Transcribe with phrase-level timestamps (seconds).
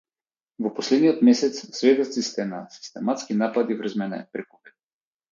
[0.65, 4.73] Во последниот месец сведоци сте на систематски напади врз мене преку веб.